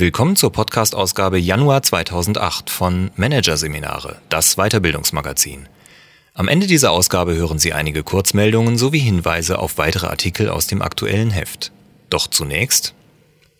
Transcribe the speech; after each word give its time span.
Willkommen 0.00 0.34
zur 0.34 0.50
Podcast-Ausgabe 0.50 1.38
Januar 1.38 1.82
2008 1.82 2.70
von 2.70 3.10
Managerseminare, 3.16 4.16
das 4.30 4.54
Weiterbildungsmagazin. 4.56 5.68
Am 6.32 6.48
Ende 6.48 6.66
dieser 6.66 6.90
Ausgabe 6.92 7.34
hören 7.34 7.58
Sie 7.58 7.74
einige 7.74 8.02
Kurzmeldungen 8.02 8.78
sowie 8.78 9.00
Hinweise 9.00 9.58
auf 9.58 9.76
weitere 9.76 10.06
Artikel 10.06 10.48
aus 10.48 10.66
dem 10.66 10.80
aktuellen 10.80 11.30
Heft. 11.30 11.70
Doch 12.08 12.28
zunächst 12.28 12.94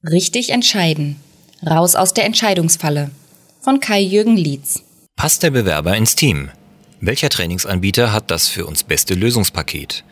Richtig 0.02 0.48
entscheiden. 0.48 1.16
Raus 1.62 1.95
aus 1.95 2.14
der 2.14 2.24
Entscheidungsfalle. 2.24 3.11
Von 3.61 3.80
Kai-Jürgen 3.80 4.38
Lietz. 4.38 4.82
Passt 5.16 5.43
der 5.43 5.50
Bewerber 5.50 5.95
ins 5.95 6.14
Team? 6.14 6.48
Welcher 7.02 7.29
Trainingsanbieter 7.29 8.15
hat 8.15 8.30
das 8.30 8.48
für 8.48 8.65
uns 8.65 8.82
beste 8.82 9.12
Lösungspaket? 9.12 10.04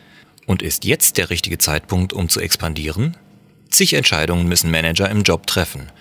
Und 0.45 0.61
ist 0.61 0.85
jetzt 0.85 1.17
der 1.17 1.31
richtige 1.31 1.57
Zeitpunkt, 1.57 2.13
um 2.13 2.29
zu 2.29 2.39
expandieren? 2.39 3.17
Zig 3.71 3.93
Entscheidungen 3.93 4.47
müssen 4.47 4.69
Manager 4.69 5.09
im 5.09 5.23
Job 5.23 5.47
treffen. 5.47 5.91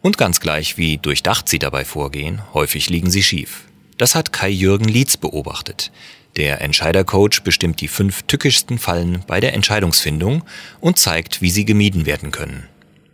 Und 0.00 0.16
ganz 0.16 0.40
gleich, 0.40 0.76
wie 0.76 0.98
durchdacht 0.98 1.48
sie 1.48 1.58
dabei 1.58 1.84
vorgehen, 1.84 2.40
häufig 2.54 2.88
liegen 2.88 3.10
sie 3.10 3.22
schief. 3.22 3.64
Das 3.96 4.14
hat 4.14 4.32
Kai-Jürgen 4.32 4.86
Lietz 4.86 5.16
beobachtet. 5.16 5.90
Der 6.36 6.60
Entscheidercoach 6.60 7.42
bestimmt 7.42 7.80
die 7.80 7.88
fünf 7.88 8.22
tückischsten 8.22 8.78
Fallen 8.78 9.24
bei 9.26 9.40
der 9.40 9.54
Entscheidungsfindung 9.54 10.44
und 10.80 10.98
zeigt, 10.98 11.42
wie 11.42 11.50
sie 11.50 11.64
gemieden 11.64 12.06
werden 12.06 12.30
können. 12.30 12.68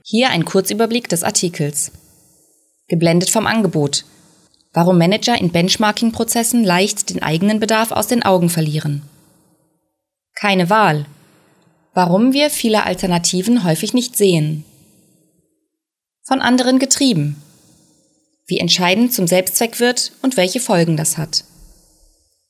Hier 0.05 0.29
ein 0.29 0.45
Kurzüberblick 0.45 1.09
des 1.09 1.23
Artikels. 1.23 1.93
Geblendet 2.89 3.31
vom 3.31 3.47
Angebot. 3.47 4.05
Warum 4.75 4.99
Manager 4.99 5.41
in 5.41 5.51
Benchmarking-Prozessen 5.51 6.65
leicht 6.65 7.09
den 7.09 7.23
eigenen 7.23 7.61
Bedarf 7.61 7.93
aus 7.93 8.09
den 8.09 8.23
Augen 8.23 8.51
verlieren. 8.51 9.03
Keine 10.35 10.69
Wahl. 10.69 11.07
Warum 11.95 12.33
wir 12.35 12.51
viele 12.51 12.85
Alternativen 12.85 13.65
häufig 13.65 13.95
nicht 13.95 14.17
sehen. 14.17 14.65
Von 16.27 16.41
anderen 16.41 16.79
getrieben. 16.79 17.37
Wie 18.47 18.59
entscheidend 18.59 19.13
zum 19.13 19.27
Selbstzweck 19.27 19.79
wird 19.79 20.13
und 20.23 20.39
welche 20.39 20.59
Folgen 20.59 20.97
das 20.97 21.19
hat. 21.19 21.45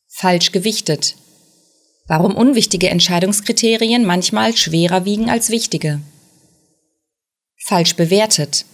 Falsch 0.08 0.52
gewichtet. 0.52 1.16
Warum 2.06 2.36
unwichtige 2.36 2.88
Entscheidungskriterien 2.88 4.04
manchmal 4.04 4.56
schwerer 4.56 5.04
wiegen 5.04 5.28
als 5.28 5.50
wichtige. 5.50 6.00
Falsch 7.64 7.96
bewertet. 7.96 8.64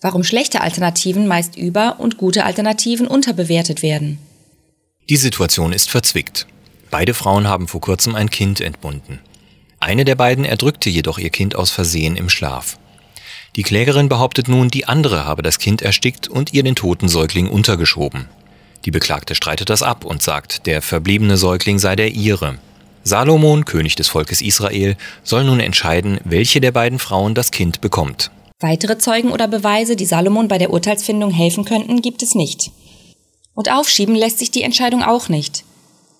Warum 0.00 0.22
schlechte 0.22 0.60
Alternativen 0.60 1.26
meist 1.26 1.56
über 1.56 1.98
und 1.98 2.16
gute 2.16 2.44
Alternativen 2.44 3.08
unterbewertet 3.08 3.82
werden. 3.82 4.18
Die 5.08 5.16
Situation 5.16 5.72
ist 5.72 5.90
verzwickt. 5.90 6.46
Beide 6.92 7.14
Frauen 7.14 7.48
haben 7.48 7.66
vor 7.66 7.80
kurzem 7.80 8.14
ein 8.14 8.30
Kind 8.30 8.60
entbunden. 8.60 9.18
Eine 9.80 10.04
der 10.04 10.14
beiden 10.14 10.44
erdrückte 10.44 10.88
jedoch 10.88 11.18
ihr 11.18 11.30
Kind 11.30 11.56
aus 11.56 11.72
Versehen 11.72 12.16
im 12.16 12.28
Schlaf. 12.28 12.78
Die 13.56 13.62
Klägerin 13.62 14.10
behauptet 14.10 14.48
nun, 14.48 14.68
die 14.68 14.86
andere 14.86 15.24
habe 15.24 15.42
das 15.42 15.58
Kind 15.58 15.80
erstickt 15.80 16.28
und 16.28 16.52
ihr 16.52 16.62
den 16.62 16.74
toten 16.74 17.08
Säugling 17.08 17.48
untergeschoben. 17.48 18.28
Die 18.84 18.90
Beklagte 18.90 19.34
streitet 19.34 19.70
das 19.70 19.82
ab 19.82 20.04
und 20.04 20.22
sagt, 20.22 20.66
der 20.66 20.82
verbliebene 20.82 21.38
Säugling 21.38 21.78
sei 21.78 21.96
der 21.96 22.12
ihre. 22.14 22.58
Salomon, 23.02 23.64
König 23.64 23.96
des 23.96 24.08
Volkes 24.08 24.42
Israel, 24.42 24.96
soll 25.24 25.44
nun 25.44 25.60
entscheiden, 25.60 26.18
welche 26.24 26.60
der 26.60 26.70
beiden 26.70 26.98
Frauen 26.98 27.34
das 27.34 27.50
Kind 27.50 27.80
bekommt. 27.80 28.30
Weitere 28.60 28.98
Zeugen 28.98 29.32
oder 29.32 29.48
Beweise, 29.48 29.96
die 29.96 30.06
Salomon 30.06 30.48
bei 30.48 30.58
der 30.58 30.70
Urteilsfindung 30.70 31.30
helfen 31.30 31.64
könnten, 31.64 32.02
gibt 32.02 32.22
es 32.22 32.34
nicht. 32.34 32.70
Und 33.54 33.72
aufschieben 33.72 34.14
lässt 34.14 34.38
sich 34.38 34.50
die 34.50 34.62
Entscheidung 34.62 35.02
auch 35.02 35.30
nicht. 35.30 35.64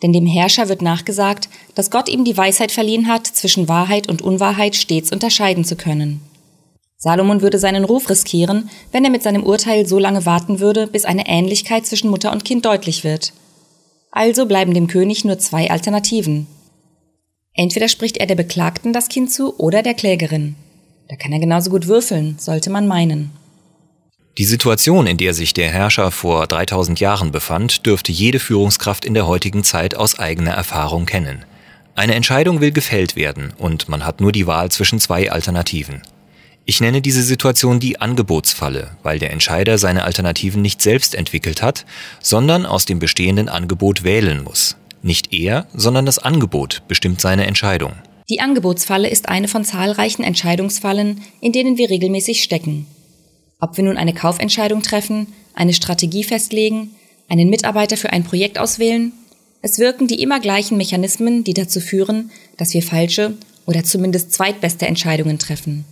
Denn 0.02 0.12
dem 0.12 0.26
Herrscher 0.26 0.68
wird 0.68 0.80
nachgesagt, 0.80 1.48
dass 1.74 1.90
Gott 1.90 2.08
ihm 2.08 2.24
die 2.24 2.36
Weisheit 2.36 2.72
verliehen 2.72 3.08
hat, 3.08 3.26
zwischen 3.26 3.68
Wahrheit 3.68 4.08
und 4.08 4.22
Unwahrheit 4.22 4.74
stets 4.74 5.12
unterscheiden 5.12 5.64
zu 5.64 5.76
können. 5.76 6.22
Salomon 7.06 7.40
würde 7.40 7.60
seinen 7.60 7.84
Ruf 7.84 8.10
riskieren, 8.10 8.68
wenn 8.90 9.04
er 9.04 9.12
mit 9.12 9.22
seinem 9.22 9.44
Urteil 9.44 9.86
so 9.86 9.96
lange 9.96 10.26
warten 10.26 10.58
würde, 10.58 10.88
bis 10.88 11.04
eine 11.04 11.28
Ähnlichkeit 11.28 11.86
zwischen 11.86 12.10
Mutter 12.10 12.32
und 12.32 12.44
Kind 12.44 12.66
deutlich 12.66 13.04
wird. 13.04 13.32
Also 14.10 14.44
bleiben 14.44 14.74
dem 14.74 14.88
König 14.88 15.24
nur 15.24 15.38
zwei 15.38 15.70
Alternativen. 15.70 16.48
Entweder 17.54 17.86
spricht 17.86 18.16
er 18.16 18.26
der 18.26 18.34
Beklagten 18.34 18.92
das 18.92 19.08
Kind 19.08 19.32
zu 19.32 19.56
oder 19.56 19.84
der 19.84 19.94
Klägerin. 19.94 20.56
Da 21.08 21.14
kann 21.14 21.32
er 21.32 21.38
genauso 21.38 21.70
gut 21.70 21.86
würfeln, 21.86 22.38
sollte 22.40 22.70
man 22.70 22.88
meinen. 22.88 23.30
Die 24.36 24.44
Situation, 24.44 25.06
in 25.06 25.16
der 25.16 25.32
sich 25.32 25.54
der 25.54 25.70
Herrscher 25.70 26.10
vor 26.10 26.48
3000 26.48 26.98
Jahren 26.98 27.30
befand, 27.30 27.86
dürfte 27.86 28.10
jede 28.10 28.40
Führungskraft 28.40 29.04
in 29.04 29.14
der 29.14 29.28
heutigen 29.28 29.62
Zeit 29.62 29.94
aus 29.94 30.18
eigener 30.18 30.54
Erfahrung 30.54 31.06
kennen. 31.06 31.44
Eine 31.94 32.16
Entscheidung 32.16 32.60
will 32.60 32.72
gefällt 32.72 33.14
werden 33.14 33.52
und 33.58 33.88
man 33.88 34.04
hat 34.04 34.20
nur 34.20 34.32
die 34.32 34.48
Wahl 34.48 34.72
zwischen 34.72 34.98
zwei 34.98 35.30
Alternativen. 35.30 36.02
Ich 36.68 36.80
nenne 36.80 37.00
diese 37.00 37.22
Situation 37.22 37.78
die 37.78 38.00
Angebotsfalle, 38.00 38.90
weil 39.04 39.20
der 39.20 39.30
Entscheider 39.30 39.78
seine 39.78 40.02
Alternativen 40.02 40.62
nicht 40.62 40.82
selbst 40.82 41.14
entwickelt 41.14 41.62
hat, 41.62 41.86
sondern 42.20 42.66
aus 42.66 42.84
dem 42.86 42.98
bestehenden 42.98 43.48
Angebot 43.48 44.02
wählen 44.02 44.42
muss. 44.42 44.76
Nicht 45.00 45.32
er, 45.32 45.68
sondern 45.72 46.06
das 46.06 46.18
Angebot 46.18 46.82
bestimmt 46.88 47.20
seine 47.20 47.46
Entscheidung. 47.46 47.92
Die 48.28 48.40
Angebotsfalle 48.40 49.08
ist 49.08 49.28
eine 49.28 49.46
von 49.46 49.64
zahlreichen 49.64 50.24
Entscheidungsfallen, 50.24 51.22
in 51.40 51.52
denen 51.52 51.78
wir 51.78 51.88
regelmäßig 51.88 52.42
stecken. 52.42 52.88
Ob 53.60 53.76
wir 53.76 53.84
nun 53.84 53.96
eine 53.96 54.12
Kaufentscheidung 54.12 54.82
treffen, 54.82 55.28
eine 55.54 55.72
Strategie 55.72 56.24
festlegen, 56.24 56.90
einen 57.28 57.48
Mitarbeiter 57.48 57.96
für 57.96 58.12
ein 58.12 58.24
Projekt 58.24 58.58
auswählen, 58.58 59.12
es 59.62 59.78
wirken 59.78 60.08
die 60.08 60.20
immer 60.20 60.40
gleichen 60.40 60.76
Mechanismen, 60.76 61.44
die 61.44 61.54
dazu 61.54 61.78
führen, 61.78 62.32
dass 62.56 62.74
wir 62.74 62.82
falsche 62.82 63.34
oder 63.66 63.84
zumindest 63.84 64.32
zweitbeste 64.32 64.88
Entscheidungen 64.88 65.38
treffen. 65.38 65.84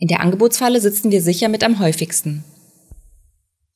In 0.00 0.08
der 0.08 0.20
Angebotsfalle 0.20 0.80
sitzen 0.80 1.10
wir 1.10 1.20
sicher 1.20 1.50
mit 1.50 1.62
am 1.62 1.78
häufigsten. 1.78 2.42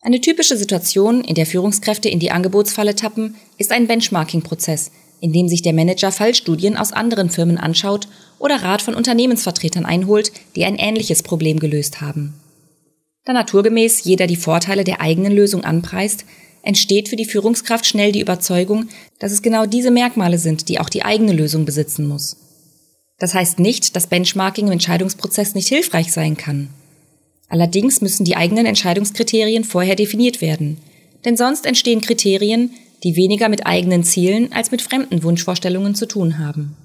Eine 0.01 0.23
typische 0.23 0.57
Situation, 0.57 1.23
in 1.23 1.35
der 1.35 1.45
Führungskräfte 1.45 2.09
in 2.09 2.19
die 2.19 2.31
Angebotsfalle 2.31 2.95
tappen, 2.95 3.37
ist 3.59 3.71
ein 3.71 3.87
Benchmarking-Prozess, 3.87 4.91
in 5.21 5.35
dem 5.35 5.49
sich 5.49 5.61
der 5.61 5.75
Manager 5.75 6.11
Fallstudien 6.11 6.79
aus 6.79 6.93
anderen 6.93 7.29
Firmen 7.29 7.59
anschaut 7.59 8.09
oder 8.39 8.63
Rat 8.63 8.81
von 8.81 8.95
Unternehmensvertretern 8.95 9.85
einholt, 9.85 10.33
die 10.57 10.65
ein 10.65 10.77
ähnliches 10.77 11.23
Problem 11.23 11.61
gelöst 11.61 12.01
haben. 12.01 12.33
Da 13.27 13.35
naturgemäß 13.35 14.05
jeder 14.05 14.27
die 14.27 14.37
Vorteile 14.37 14.85
der 14.85 15.03
eigenen 15.03 15.33
Lösung 15.33 15.63
anpreist, 15.63 16.25
entsteht 16.63 17.11
für 17.11 17.17
die 17.17 17.27
Führungskraft 17.27 17.85
schnell 17.85 18.13
die 18.13 18.21
Überzeugung, 18.23 18.89
dass 19.19 19.31
es 19.31 19.43
genau 19.43 19.67
diese 19.67 19.91
Merkmale 19.91 20.39
sind, 20.39 20.71
die 20.71 20.81
auch 20.81 20.89
die 20.89 21.05
eigene 21.05 21.35
Lösung 21.35 21.67
besitzen 21.67 22.07
muss. 22.07 22.44
Das 23.19 23.35
heißt 23.35 23.59
nicht, 23.59 23.97
dass 23.97 24.09
Benchmarking 24.09 24.67
im 24.67 24.73
Entscheidungsprozess 24.73 25.55
nicht 25.55 25.69
hilfreich 25.69 26.13
sein 26.13 26.37
kann. 26.37 26.69
Allerdings 27.49 28.01
müssen 28.01 28.25
die 28.25 28.37
eigenen 28.37 28.67
Entscheidungskriterien 28.67 29.65
vorher 29.65 29.97
definiert 29.97 30.41
werden, 30.41 30.79
denn 31.25 31.37
sonst 31.37 31.67
entstehen 31.67 32.01
Kriterien, 32.01 32.71
die 33.03 33.17
weniger 33.17 33.49
mit 33.49 33.67
eigenen 33.67 34.03
Zielen 34.03 34.53
als 34.53 34.71
mit 34.71 34.83
fremden 34.83 35.23
Wunschvorstellungen 35.23 35.95
zu 35.95 36.07
tun 36.07 36.39
haben. 36.39 36.77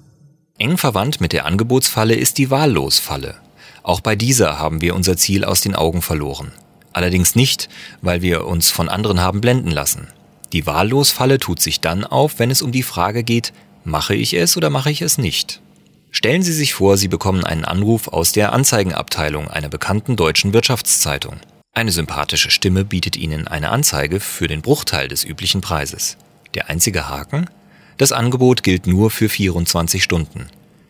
Eng 0.58 0.76
verwandt 0.76 1.20
mit 1.20 1.32
der 1.32 1.46
Angebotsfalle 1.46 2.14
ist 2.14 2.36
die 2.38 2.50
Wahllosfalle. 2.50 3.36
Auch 3.82 4.00
bei 4.00 4.14
dieser 4.14 4.58
haben 4.58 4.82
wir 4.82 4.94
unser 4.94 5.16
Ziel 5.16 5.44
aus 5.44 5.62
den 5.62 5.74
Augen 5.74 6.02
verloren. 6.02 6.52
Allerdings 6.92 7.34
nicht, 7.34 7.68
weil 8.02 8.20
wir 8.20 8.46
uns 8.46 8.70
von 8.70 8.88
anderen 8.88 9.20
haben 9.20 9.40
blenden 9.40 9.70
lassen. 9.70 10.08
Die 10.52 10.66
Wahllosfalle 10.66 11.38
tut 11.38 11.60
sich 11.60 11.80
dann 11.80 12.04
auf, 12.04 12.38
wenn 12.38 12.50
es 12.50 12.62
um 12.62 12.72
die 12.72 12.82
Frage 12.82 13.22
geht, 13.22 13.52
mache 13.84 14.14
ich 14.14 14.34
es 14.34 14.56
oder 14.56 14.68
mache 14.68 14.90
ich 14.90 15.00
es 15.00 15.16
nicht. 15.16 15.62
Stellen 16.10 16.42
Sie 16.42 16.52
sich 16.52 16.74
vor, 16.74 16.96
Sie 16.96 17.08
bekommen 17.08 17.44
einen 17.44 17.64
Anruf 17.64 18.08
aus 18.08 18.32
der 18.32 18.52
Anzeigenabteilung 18.52 19.48
einer 19.48 19.68
bekannten 19.68 20.16
deutschen 20.16 20.52
Wirtschaftszeitung. 20.52 21.36
Eine 21.72 21.92
sympathische 21.92 22.50
Stimme 22.50 22.84
bietet 22.84 23.16
Ihnen 23.16 23.46
eine 23.46 23.70
Anzeige 23.70 24.18
für 24.18 24.48
den 24.48 24.60
Bruchteil 24.60 25.06
des 25.06 25.24
üblichen 25.24 25.60
Preises. 25.60 26.16
Der 26.54 26.68
einzige 26.68 27.08
Haken? 27.08 27.48
Das 27.96 28.10
Angebot 28.10 28.64
gilt 28.64 28.88
nur 28.88 29.10
für 29.10 29.28
24 29.28 30.02
Stunden. 30.02 30.48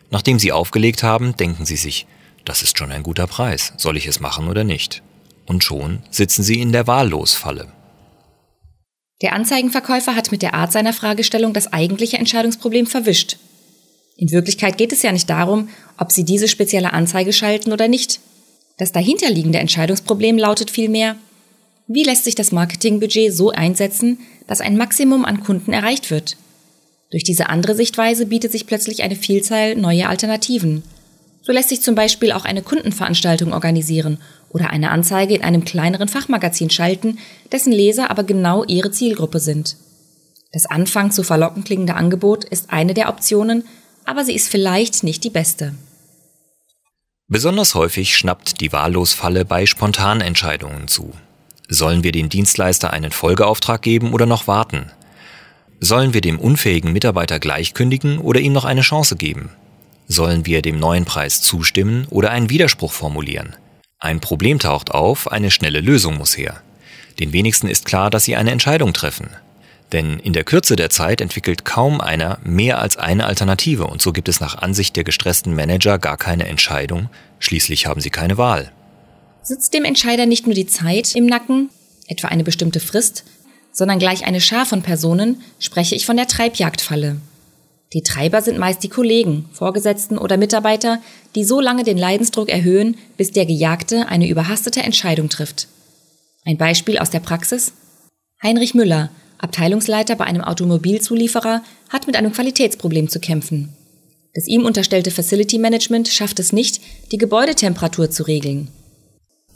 Nachdem 0.09 0.39
Sie 0.39 0.51
aufgelegt 0.51 1.03
haben, 1.03 1.35
denken 1.35 1.65
Sie 1.65 1.75
sich, 1.75 2.07
das 2.43 2.63
ist 2.63 2.79
schon 2.79 2.91
ein 2.91 3.03
guter 3.03 3.27
Preis. 3.27 3.73
Soll 3.77 3.97
ich 3.97 4.07
es 4.07 4.19
machen 4.19 4.47
oder 4.47 4.63
nicht? 4.63 5.03
Und 5.45 5.63
schon 5.63 6.01
sitzen 6.09 6.41
Sie 6.41 6.59
in 6.59 6.71
der 6.71 6.87
Wahllosfalle. 6.87 7.71
Der 9.21 9.33
Anzeigenverkäufer 9.33 10.15
hat 10.15 10.31
mit 10.31 10.41
der 10.41 10.55
Art 10.55 10.71
seiner 10.71 10.93
Fragestellung 10.93 11.53
das 11.53 11.71
eigentliche 11.71 12.17
Entscheidungsproblem 12.17 12.87
verwischt. 12.87 13.37
In 14.21 14.31
Wirklichkeit 14.31 14.77
geht 14.77 14.93
es 14.93 15.01
ja 15.01 15.11
nicht 15.11 15.29
darum, 15.29 15.67
ob 15.97 16.13
Sie 16.13 16.23
diese 16.23 16.47
spezielle 16.47 16.93
Anzeige 16.93 17.33
schalten 17.33 17.73
oder 17.73 17.89
nicht. 17.89 18.21
Das 18.77 18.93
dahinterliegende 18.93 19.59
Entscheidungsproblem 19.59 20.37
lautet 20.37 20.71
vielmehr, 20.71 21.17
wie 21.87 22.03
lässt 22.03 22.23
sich 22.23 22.35
das 22.35 22.53
Marketingbudget 22.53 23.33
so 23.33 23.49
einsetzen, 23.49 24.19
dass 24.47 24.61
ein 24.61 24.77
Maximum 24.77 25.25
an 25.25 25.41
Kunden 25.41 25.73
erreicht 25.73 26.09
wird? 26.11 26.37
Durch 27.09 27.25
diese 27.25 27.49
andere 27.49 27.75
Sichtweise 27.75 28.27
bietet 28.27 28.53
sich 28.53 28.65
plötzlich 28.65 29.03
eine 29.03 29.17
Vielzahl 29.17 29.75
neuer 29.75 30.07
Alternativen– 30.07 30.83
so 31.41 31.51
lässt 31.51 31.69
sich 31.69 31.81
zum 31.81 31.95
Beispiel 31.95 32.31
auch 32.31 32.45
eine 32.45 32.61
Kundenveranstaltung 32.61 33.53
organisieren 33.53 34.19
oder 34.49 34.69
eine 34.69 34.91
Anzeige 34.91 35.33
in 35.33 35.43
einem 35.43 35.65
kleineren 35.65 36.07
Fachmagazin 36.07 36.69
schalten, 36.69 37.17
dessen 37.51 37.73
Leser 37.73 38.11
aber 38.11 38.23
genau 38.23 38.63
ihre 38.65 38.91
Zielgruppe 38.91 39.39
sind. 39.39 39.75
Das 40.51 40.65
Anfang 40.65 41.11
zu 41.11 41.23
verlockend 41.23 41.65
klingende 41.65 41.95
Angebot 41.95 42.43
ist 42.43 42.69
eine 42.69 42.93
der 42.93 43.09
Optionen, 43.09 43.63
aber 44.05 44.25
sie 44.25 44.33
ist 44.33 44.49
vielleicht 44.49 45.03
nicht 45.03 45.23
die 45.23 45.29
beste. 45.29 45.73
Besonders 47.27 47.75
häufig 47.75 48.17
schnappt 48.17 48.59
die 48.59 48.73
Wahllosfalle 48.73 49.45
bei 49.45 49.65
Spontanentscheidungen 49.65 50.87
zu. 50.87 51.13
Sollen 51.69 52.03
wir 52.03 52.11
dem 52.11 52.27
Dienstleister 52.27 52.91
einen 52.91 53.11
Folgeauftrag 53.11 53.81
geben 53.81 54.13
oder 54.13 54.25
noch 54.25 54.47
warten? 54.47 54.91
Sollen 55.79 56.13
wir 56.13 56.19
dem 56.19 56.39
unfähigen 56.39 56.91
Mitarbeiter 56.91 57.39
gleich 57.39 57.73
kündigen 57.73 58.17
oder 58.17 58.41
ihm 58.41 58.51
noch 58.51 58.65
eine 58.65 58.81
Chance 58.81 59.15
geben? 59.15 59.49
Sollen 60.07 60.45
wir 60.45 60.61
dem 60.61 60.77
neuen 60.77 61.05
Preis 61.05 61.41
zustimmen 61.41 62.05
oder 62.09 62.31
einen 62.31 62.49
Widerspruch 62.49 62.91
formulieren? 62.91 63.55
Ein 63.97 64.19
Problem 64.19 64.59
taucht 64.59 64.91
auf, 64.91 65.31
eine 65.31 65.51
schnelle 65.51 65.79
Lösung 65.79 66.17
muss 66.17 66.37
her. 66.37 66.61
Den 67.19 67.31
wenigsten 67.31 67.67
ist 67.69 67.85
klar, 67.85 68.09
dass 68.09 68.25
sie 68.25 68.35
eine 68.35 68.51
Entscheidung 68.51 68.91
treffen. 68.91 69.29
Denn 69.91 70.19
in 70.19 70.33
der 70.33 70.43
Kürze 70.43 70.75
der 70.75 70.89
Zeit 70.89 71.19
entwickelt 71.19 71.65
kaum 71.65 71.99
einer 71.99 72.39
mehr 72.43 72.79
als 72.79 72.97
eine 72.97 73.25
Alternative 73.25 73.87
und 73.87 74.01
so 74.01 74.13
gibt 74.13 74.29
es 74.29 74.39
nach 74.39 74.57
Ansicht 74.57 74.95
der 74.95 75.03
gestressten 75.03 75.53
Manager 75.53 75.99
gar 75.99 76.17
keine 76.17 76.47
Entscheidung, 76.47 77.09
schließlich 77.39 77.87
haben 77.87 77.99
sie 77.99 78.09
keine 78.09 78.37
Wahl. 78.37 78.71
Sitzt 79.43 79.73
dem 79.73 79.83
Entscheider 79.83 80.25
nicht 80.25 80.45
nur 80.45 80.55
die 80.55 80.67
Zeit 80.67 81.15
im 81.15 81.25
Nacken, 81.25 81.69
etwa 82.07 82.27
eine 82.27 82.43
bestimmte 82.43 82.79
Frist, 82.79 83.25
sondern 83.71 83.99
gleich 83.99 84.25
eine 84.25 84.41
Schar 84.41 84.65
von 84.65 84.81
Personen, 84.81 85.41
spreche 85.59 85.95
ich 85.95 86.05
von 86.05 86.17
der 86.17 86.27
Treibjagdfalle. 86.27 87.17
Die 87.93 88.03
Treiber 88.03 88.41
sind 88.41 88.57
meist 88.57 88.83
die 88.83 88.89
Kollegen, 88.89 89.49
Vorgesetzten 89.51 90.17
oder 90.17 90.37
Mitarbeiter, 90.37 90.99
die 91.35 91.43
so 91.43 91.59
lange 91.59 91.83
den 91.83 91.97
Leidensdruck 91.97 92.49
erhöhen, 92.49 92.97
bis 93.17 93.31
der 93.31 93.45
Gejagte 93.45 94.07
eine 94.07 94.29
überhastete 94.29 94.81
Entscheidung 94.81 95.27
trifft. 95.27 95.67
Ein 96.45 96.57
Beispiel 96.57 96.99
aus 96.99 97.09
der 97.09 97.19
Praxis? 97.19 97.73
Heinrich 98.41 98.73
Müller, 98.73 99.09
Abteilungsleiter 99.41 100.15
bei 100.15 100.25
einem 100.25 100.43
Automobilzulieferer, 100.43 101.63
hat 101.89 102.07
mit 102.07 102.15
einem 102.15 102.31
Qualitätsproblem 102.31 103.09
zu 103.09 103.19
kämpfen. 103.19 103.73
Das 104.33 104.47
ihm 104.47 104.65
unterstellte 104.65 105.11
Facility 105.11 105.57
Management 105.57 106.07
schafft 106.07 106.39
es 106.39 106.53
nicht, 106.53 106.81
die 107.11 107.17
Gebäudetemperatur 107.17 108.09
zu 108.09 108.23
regeln. 108.23 108.69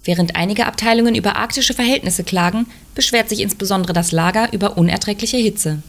Während 0.03 0.35
einige 0.35 0.65
Abteilungen 0.65 1.15
über 1.15 1.35
arktische 1.35 1.73
Verhältnisse 1.73 2.23
klagen, 2.23 2.67
beschwert 2.93 3.29
sich 3.29 3.39
insbesondere 3.39 3.93
das 3.93 4.11
Lager 4.11 4.53
über 4.53 4.77
unerträgliche 4.77 5.37
Hitze. 5.37 5.81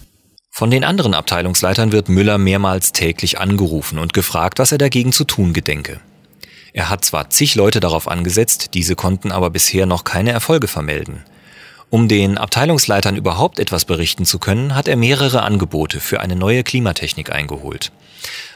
Von 0.51 0.71
den 0.71 0.85
anderen 0.85 1.13
Abteilungsleitern 1.13 1.93
wird 1.93 2.09
Müller 2.09 2.39
mehrmals 2.39 2.93
täglich 2.93 3.39
angerufen 3.39 3.99
und 3.99 4.15
gefragt, 4.15 4.59
was 4.59 4.73
er 4.73 4.79
dagegen 4.79 5.13
zu 5.13 5.25
tun 5.25 5.53
gedenke. 5.53 6.01
Er 6.73 6.89
hat 6.89 7.05
zwar 7.05 7.29
zig 7.29 7.57
Leute 7.57 7.81
darauf 7.81 8.09
angesetzt, 8.09 8.71
diese 8.73 8.97
konnten 8.97 9.33
aber 9.33 9.51
bisher 9.51 9.85
noch 9.85 10.05
keine 10.05 10.31
Erfolge 10.31 10.67
vermelden. 10.67 11.25
Um 11.89 12.09
den 12.09 12.37
Abteilungsleitern 12.37 13.15
überhaupt 13.15 13.61
etwas 13.61 13.85
berichten 13.85 14.25
zu 14.25 14.41
können, 14.41 14.75
hat 14.75 14.89
er 14.89 14.97
mehrere 14.97 15.43
Angebote 15.43 16.01
für 16.01 16.21
eine 16.21 16.35
neue 16.35 16.65
Klimatechnik 16.65 17.31
eingeholt. 17.31 17.93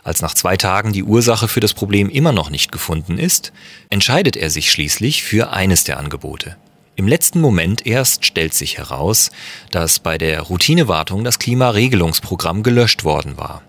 Als 0.03 0.21
nach 0.21 0.35
zwei 0.35 0.57
Tagen 0.57 0.93
die 0.93 1.05
Ursache 1.05 1.47
für 1.47 1.61
das 1.61 1.73
Problem 1.73 2.09
immer 2.09 2.33
noch 2.33 2.51
nicht 2.51 2.73
gefunden 2.73 3.19
ist, 3.19 3.53
entscheidet 3.89 4.37
er 4.37 4.51
sich 4.51 4.73
schließlich 4.73 5.23
für 5.23 5.53
eines 5.53 5.85
der 5.85 5.99
Angebote. 5.99 6.57
Im 6.97 7.07
letzten 7.07 7.41
Moment 7.41 7.87
erst 7.87 8.25
stellt 8.25 8.53
sich 8.53 8.79
heraus, 8.79 9.31
dass 9.71 10.01
bei 10.01 10.19
der 10.19 10.43
Routinewartung 10.43 11.23
das 11.23 11.39
Klimaregelungsprogramm 11.39 12.63
gelöscht 12.65 13.05
worden 13.05 13.37
war. 13.37 13.63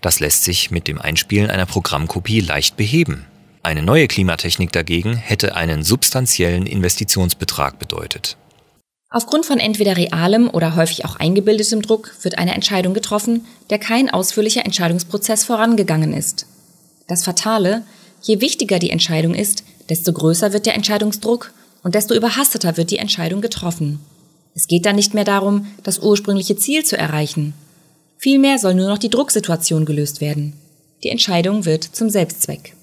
Das 0.00 0.20
lässt 0.20 0.44
sich 0.44 0.70
mit 0.70 0.88
dem 0.88 1.00
Einspielen 1.00 1.50
einer 1.50 1.66
Programmkopie 1.66 2.40
leicht 2.40 2.76
beheben. 2.76 3.26
Eine 3.62 3.82
neue 3.82 4.08
Klimatechnik 4.08 4.72
dagegen 4.72 5.16
hätte 5.16 5.54
einen 5.54 5.82
substanziellen 5.82 6.66
Investitionsbetrag 6.66 7.78
bedeutet. 7.78 8.36
Aufgrund 9.12 9.44
von 9.44 9.58
entweder 9.58 9.98
realem 9.98 10.48
oder 10.48 10.74
häufig 10.74 11.04
auch 11.04 11.16
eingebildetem 11.16 11.82
Druck 11.82 12.14
wird 12.22 12.38
eine 12.38 12.54
Entscheidung 12.54 12.94
getroffen, 12.94 13.44
der 13.68 13.78
kein 13.78 14.08
ausführlicher 14.08 14.64
Entscheidungsprozess 14.64 15.44
vorangegangen 15.44 16.14
ist. 16.14 16.46
Das 17.08 17.22
Fatale, 17.22 17.82
je 18.22 18.40
wichtiger 18.40 18.78
die 18.78 18.88
Entscheidung 18.88 19.34
ist, 19.34 19.64
desto 19.90 20.14
größer 20.14 20.54
wird 20.54 20.64
der 20.64 20.74
Entscheidungsdruck 20.74 21.52
und 21.82 21.94
desto 21.94 22.14
überhasteter 22.14 22.78
wird 22.78 22.90
die 22.90 22.96
Entscheidung 22.96 23.42
getroffen. 23.42 24.00
Es 24.54 24.66
geht 24.66 24.86
dann 24.86 24.96
nicht 24.96 25.12
mehr 25.12 25.24
darum, 25.24 25.66
das 25.82 25.98
ursprüngliche 25.98 26.56
Ziel 26.56 26.84
zu 26.84 26.96
erreichen. 26.96 27.52
Vielmehr 28.16 28.58
soll 28.58 28.74
nur 28.74 28.88
noch 28.88 28.98
die 28.98 29.10
Drucksituation 29.10 29.84
gelöst 29.84 30.22
werden. 30.22 30.54
Die 31.02 31.10
Entscheidung 31.10 31.66
wird 31.66 31.84
zum 31.84 32.08
Selbstzweck. 32.08 32.74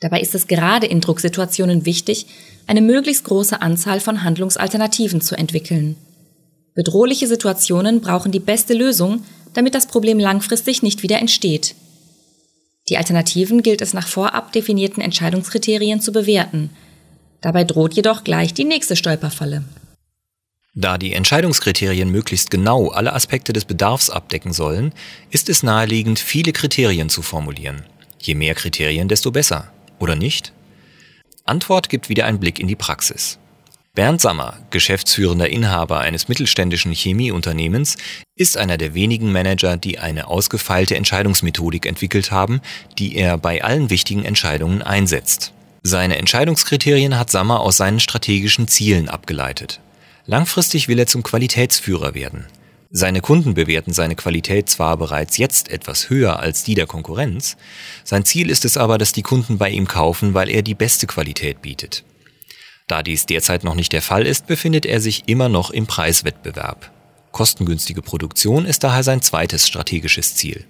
Dabei 0.00 0.20
ist 0.20 0.34
es 0.34 0.46
gerade 0.46 0.86
in 0.86 1.00
Drucksituationen 1.00 1.84
wichtig, 1.84 2.26
eine 2.66 2.80
möglichst 2.80 3.24
große 3.24 3.60
Anzahl 3.60 4.00
von 4.00 4.22
Handlungsalternativen 4.22 5.20
zu 5.20 5.36
entwickeln. 5.36 5.96
Bedrohliche 6.74 7.26
Situationen 7.26 8.00
brauchen 8.00 8.30
die 8.30 8.38
beste 8.38 8.74
Lösung, 8.74 9.24
damit 9.54 9.74
das 9.74 9.86
Problem 9.86 10.18
langfristig 10.20 10.82
nicht 10.82 11.02
wieder 11.02 11.18
entsteht. 11.18 11.74
Die 12.88 12.96
Alternativen 12.96 13.62
gilt 13.62 13.82
es 13.82 13.92
nach 13.92 14.06
vorab 14.06 14.52
definierten 14.52 15.02
Entscheidungskriterien 15.02 16.00
zu 16.00 16.12
bewerten. 16.12 16.70
Dabei 17.40 17.64
droht 17.64 17.94
jedoch 17.94 18.22
gleich 18.24 18.54
die 18.54 18.64
nächste 18.64 18.94
Stolperfalle. 18.94 19.64
Da 20.74 20.96
die 20.96 21.12
Entscheidungskriterien 21.12 22.08
möglichst 22.08 22.50
genau 22.50 22.88
alle 22.90 23.12
Aspekte 23.12 23.52
des 23.52 23.64
Bedarfs 23.64 24.10
abdecken 24.10 24.52
sollen, 24.52 24.92
ist 25.30 25.48
es 25.48 25.64
naheliegend, 25.64 26.20
viele 26.20 26.52
Kriterien 26.52 27.08
zu 27.08 27.22
formulieren. 27.22 27.82
Je 28.20 28.36
mehr 28.36 28.54
Kriterien, 28.54 29.08
desto 29.08 29.32
besser. 29.32 29.72
Oder 29.98 30.16
nicht? 30.16 30.52
Antwort 31.44 31.88
gibt 31.88 32.08
wieder 32.08 32.26
ein 32.26 32.40
Blick 32.40 32.58
in 32.58 32.68
die 32.68 32.76
Praxis. 32.76 33.38
Bernd 33.94 34.20
Sammer, 34.20 34.58
geschäftsführender 34.70 35.48
Inhaber 35.48 35.98
eines 35.98 36.28
mittelständischen 36.28 36.92
Chemieunternehmens, 36.92 37.96
ist 38.36 38.56
einer 38.56 38.78
der 38.78 38.94
wenigen 38.94 39.32
Manager, 39.32 39.76
die 39.76 39.98
eine 39.98 40.28
ausgefeilte 40.28 40.94
Entscheidungsmethodik 40.94 41.84
entwickelt 41.84 42.30
haben, 42.30 42.60
die 42.98 43.16
er 43.16 43.38
bei 43.38 43.64
allen 43.64 43.90
wichtigen 43.90 44.24
Entscheidungen 44.24 44.82
einsetzt. 44.82 45.52
Seine 45.82 46.16
Entscheidungskriterien 46.18 47.18
hat 47.18 47.30
Sammer 47.30 47.60
aus 47.60 47.76
seinen 47.76 47.98
strategischen 47.98 48.68
Zielen 48.68 49.08
abgeleitet. 49.08 49.80
Langfristig 50.26 50.86
will 50.86 50.98
er 50.98 51.06
zum 51.06 51.22
Qualitätsführer 51.22 52.14
werden. 52.14 52.46
Seine 52.90 53.20
Kunden 53.20 53.52
bewerten 53.52 53.92
seine 53.92 54.16
Qualität 54.16 54.70
zwar 54.70 54.96
bereits 54.96 55.36
jetzt 55.36 55.70
etwas 55.70 56.08
höher 56.08 56.40
als 56.40 56.64
die 56.64 56.74
der 56.74 56.86
Konkurrenz, 56.86 57.58
sein 58.02 58.24
Ziel 58.24 58.48
ist 58.48 58.64
es 58.64 58.78
aber, 58.78 58.96
dass 58.96 59.12
die 59.12 59.22
Kunden 59.22 59.58
bei 59.58 59.68
ihm 59.68 59.86
kaufen, 59.86 60.32
weil 60.32 60.48
er 60.48 60.62
die 60.62 60.74
beste 60.74 61.06
Qualität 61.06 61.60
bietet. 61.60 62.04
Da 62.86 63.02
dies 63.02 63.26
derzeit 63.26 63.62
noch 63.62 63.74
nicht 63.74 63.92
der 63.92 64.00
Fall 64.00 64.26
ist, 64.26 64.46
befindet 64.46 64.86
er 64.86 65.02
sich 65.02 65.24
immer 65.26 65.50
noch 65.50 65.70
im 65.70 65.86
Preiswettbewerb. 65.86 66.90
Kostengünstige 67.30 68.00
Produktion 68.00 68.64
ist 68.64 68.82
daher 68.82 69.02
sein 69.02 69.20
zweites 69.20 69.68
strategisches 69.68 70.34
Ziel. 70.34 70.64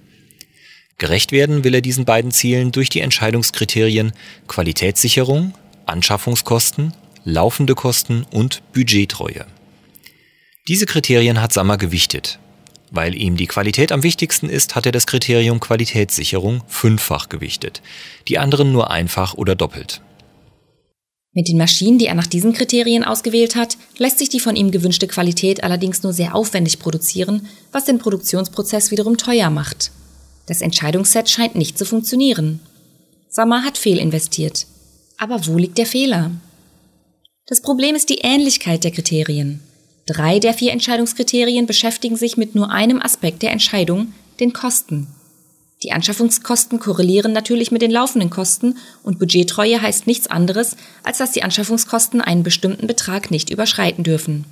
Gerecht 0.99 1.31
werden 1.31 1.63
will 1.63 1.75
er 1.75 1.81
diesen 1.81 2.05
beiden 2.05 2.33
Zielen 2.33 2.73
durch 2.73 2.89
die 2.89 3.01
Entscheidungskriterien 3.01 4.13
Qualitätssicherung, 4.49 5.55
Anschaffungskosten, 5.87 6.93
laufende 7.23 7.77
Kosten 7.77 8.27
und 8.33 8.63
Budgettreue. 8.73 9.47
Diese 10.69 10.85
Kriterien 10.85 11.41
hat 11.41 11.53
Sammer 11.55 11.79
gewichtet. 11.79 12.39
Weil 12.91 13.15
ihm 13.15 13.39
die 13.39 13.47
Qualität 13.47 13.91
am 13.91 14.03
wichtigsten 14.03 14.51
ist, 14.51 14.75
hat 14.75 14.85
er 14.85 14.93
das 14.93 15.07
Kriterium 15.07 15.61
Qualitätssicherung 15.61 16.63
fünffach 16.69 17.31
gewichtet, 17.31 17.81
die 18.29 18.39
anderen 18.39 18.73
nur 18.73 18.91
einfach 18.91 19.35
oder 19.35 19.55
doppelt. 19.55 20.03
Mit 21.33 21.49
den 21.49 21.57
Maschinen, 21.57 21.99
die 21.99 22.07
er 22.07 22.15
nach 22.15 22.27
diesen 22.27 22.53
Kriterien 22.53 23.05
ausgewählt 23.05 23.57
hat, 23.57 23.79
lässt 23.97 24.19
sich 24.19 24.29
die 24.29 24.41
von 24.41 24.57
ihm 24.57 24.71
gewünschte 24.71 25.07
Qualität 25.07 25.63
allerdings 25.63 26.03
nur 26.03 26.13
sehr 26.13 26.35
aufwendig 26.35 26.79
produzieren, 26.79 27.47
was 27.73 27.85
den 27.85 27.99
Produktionsprozess 27.99 28.91
wiederum 28.91 29.17
teuer 29.17 29.51
macht. 29.51 29.91
Das 30.47 30.61
Entscheidungsset 30.63 31.31
scheint 31.31 31.55
nicht 31.55 31.79
zu 31.79 31.85
funktionieren. 31.85 32.61
Sammer 33.29 33.65
hat 33.65 33.79
fehlinvestiert. 33.79 34.67
Aber 35.17 35.47
wo 35.47 35.57
liegt 35.59 35.79
der 35.79 35.87
Fehler? 35.87 36.31
Das 37.47 37.63
Problem 37.63 37.95
ist 37.95 38.09
die 38.09 38.21
Ähnlichkeit 38.23 38.85
der 38.85 38.91
Kriterien. 38.91 39.61
Drei 40.09 40.39
der 40.39 40.55
vier 40.55 40.73
Entscheidungskriterien 40.73 41.67
beschäftigen 41.67 42.17
sich 42.17 42.39
mit 42.39 42.55
nur 42.55 42.71
einem 42.71 43.03
Aspekt 43.03 43.43
der 43.43 43.51
Entscheidung, 43.51 44.15
den 44.41 44.55
Kosten. 44.55 45.07
Die 45.83 45.93
Anschaffungskosten 45.93 46.79
korrelieren 46.79 47.35
natürlich 47.35 47.71
mit 47.71 47.83
den 47.83 47.91
laufenden 47.91 48.31
Kosten 48.31 48.79
und 49.03 49.19
Budgettreue 49.19 49.83
heißt 49.83 50.07
nichts 50.07 50.27
anderes, 50.27 50.79
als 51.03 51.19
dass 51.19 51.33
die 51.33 51.43
Anschaffungskosten 51.43 52.23
einen 52.23 52.43
bestimmten 52.43 52.87
Betrag 52.87 53.31
nicht 53.31 53.51
überschreiten 53.51 54.03
dürfen. 54.03 54.47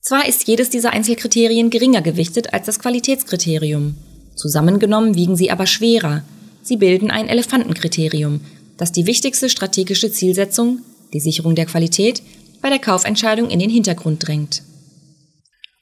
Zwar 0.00 0.26
ist 0.26 0.48
jedes 0.48 0.68
dieser 0.68 0.92
Einzelkriterien 0.92 1.70
geringer 1.70 2.02
gewichtet 2.02 2.52
als 2.52 2.66
das 2.66 2.80
Qualitätskriterium. 2.80 3.94
Zusammengenommen 4.34 5.14
wiegen 5.14 5.36
sie 5.36 5.52
aber 5.52 5.66
schwerer. 5.66 6.24
Sie 6.60 6.76
bilden 6.76 7.12
ein 7.12 7.28
Elefantenkriterium, 7.28 8.40
das 8.76 8.90
die 8.90 9.06
wichtigste 9.06 9.48
strategische 9.48 10.10
Zielsetzung, 10.10 10.80
die 11.12 11.20
Sicherung 11.20 11.54
der 11.54 11.66
Qualität, 11.66 12.20
bei 12.60 12.68
der 12.68 12.78
Kaufentscheidung 12.78 13.50
in 13.50 13.58
den 13.58 13.70
Hintergrund 13.70 14.26
drängt. 14.26 14.62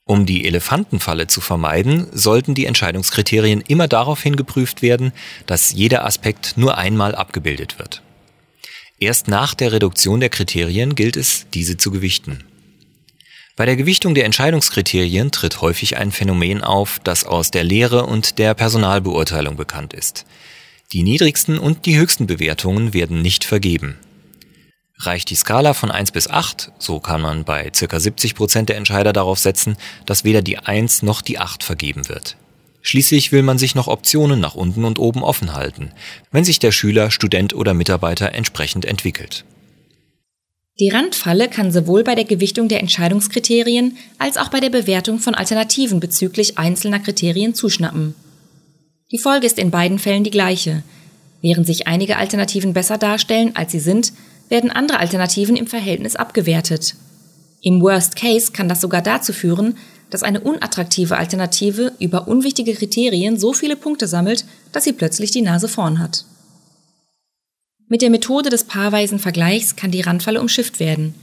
Um 0.04 0.24
die 0.24 0.46
Elefantenfalle 0.46 1.26
zu 1.26 1.42
vermeiden, 1.42 2.06
sollten 2.12 2.54
die 2.54 2.64
Entscheidungskriterien 2.64 3.60
immer 3.60 3.88
daraufhin 3.88 4.36
geprüft 4.36 4.80
werden, 4.80 5.12
dass 5.44 5.72
jeder 5.72 6.06
Aspekt 6.06 6.54
nur 6.56 6.78
einmal 6.78 7.14
abgebildet 7.14 7.78
wird. 7.78 8.02
Erst 8.98 9.28
nach 9.28 9.54
der 9.54 9.70
Reduktion 9.70 10.20
der 10.20 10.30
Kriterien 10.30 10.94
gilt 10.94 11.16
es, 11.16 11.46
diese 11.52 11.76
zu 11.76 11.90
gewichten. 11.90 12.42
Bei 13.54 13.66
der 13.66 13.76
Gewichtung 13.76 14.14
der 14.14 14.24
Entscheidungskriterien 14.24 15.30
tritt 15.30 15.60
häufig 15.60 15.98
ein 15.98 16.10
Phänomen 16.10 16.62
auf, 16.62 17.00
das 17.04 17.24
aus 17.24 17.50
der 17.50 17.64
Lehre 17.64 18.06
und 18.06 18.38
der 18.38 18.54
Personalbeurteilung 18.54 19.56
bekannt 19.56 19.92
ist. 19.92 20.24
Die 20.92 21.02
niedrigsten 21.02 21.58
und 21.58 21.84
die 21.84 21.98
höchsten 21.98 22.26
Bewertungen 22.26 22.94
werden 22.94 23.20
nicht 23.20 23.44
vergeben. 23.44 23.98
Reicht 25.00 25.30
die 25.30 25.36
Skala 25.36 25.74
von 25.74 25.90
1 25.92 26.10
bis 26.10 26.28
8, 26.28 26.72
so 26.78 26.98
kann 26.98 27.20
man 27.20 27.44
bei 27.44 27.70
ca. 27.70 28.00
70 28.00 28.34
Prozent 28.34 28.68
der 28.68 28.76
Entscheider 28.76 29.12
darauf 29.12 29.38
setzen, 29.38 29.76
dass 30.06 30.24
weder 30.24 30.42
die 30.42 30.58
1 30.58 31.02
noch 31.02 31.22
die 31.22 31.38
8 31.38 31.62
vergeben 31.62 32.08
wird. 32.08 32.36
Schließlich 32.82 33.30
will 33.30 33.42
man 33.42 33.58
sich 33.58 33.74
noch 33.74 33.86
Optionen 33.86 34.40
nach 34.40 34.54
unten 34.54 34.84
und 34.84 34.98
oben 34.98 35.22
offen 35.22 35.54
halten, 35.54 35.92
wenn 36.32 36.44
sich 36.44 36.58
der 36.58 36.72
Schüler, 36.72 37.10
Student 37.10 37.54
oder 37.54 37.74
Mitarbeiter 37.74 38.32
entsprechend 38.34 38.84
entwickelt. 38.84 39.44
Die 40.80 40.90
Randfalle 40.90 41.48
kann 41.48 41.72
sowohl 41.72 42.04
bei 42.04 42.14
der 42.14 42.24
Gewichtung 42.24 42.68
der 42.68 42.80
Entscheidungskriterien 42.80 43.96
als 44.18 44.36
auch 44.36 44.48
bei 44.48 44.60
der 44.60 44.70
Bewertung 44.70 45.18
von 45.18 45.34
Alternativen 45.34 45.98
bezüglich 45.98 46.56
einzelner 46.56 47.00
Kriterien 47.00 47.54
zuschnappen. 47.54 48.14
Die 49.10 49.18
Folge 49.18 49.46
ist 49.46 49.58
in 49.58 49.70
beiden 49.70 49.98
Fällen 49.98 50.22
die 50.22 50.30
gleiche. 50.30 50.82
Während 51.40 51.66
sich 51.66 51.86
einige 51.86 52.16
Alternativen 52.16 52.74
besser 52.74 52.96
darstellen, 52.98 53.54
als 53.54 53.72
sie 53.72 53.80
sind, 53.80 54.12
werden 54.48 54.70
andere 54.70 55.00
Alternativen 55.00 55.56
im 55.56 55.66
Verhältnis 55.66 56.16
abgewertet. 56.16 56.94
Im 57.60 57.80
Worst 57.82 58.16
Case 58.16 58.52
kann 58.52 58.68
das 58.68 58.80
sogar 58.80 59.02
dazu 59.02 59.32
führen, 59.32 59.76
dass 60.10 60.22
eine 60.22 60.40
unattraktive 60.40 61.16
Alternative 61.16 61.92
über 61.98 62.28
unwichtige 62.28 62.74
Kriterien 62.74 63.38
so 63.38 63.52
viele 63.52 63.76
Punkte 63.76 64.06
sammelt, 64.06 64.44
dass 64.72 64.84
sie 64.84 64.92
plötzlich 64.92 65.30
die 65.30 65.42
Nase 65.42 65.68
vorn 65.68 65.98
hat. 65.98 66.24
Mit 67.88 68.02
der 68.02 68.10
Methode 68.10 68.50
des 68.50 68.64
paarweisen 68.64 69.18
Vergleichs 69.18 69.76
kann 69.76 69.90
die 69.90 70.02
Randfalle 70.02 70.40
umschifft 70.40 70.78
werden. 70.78 71.14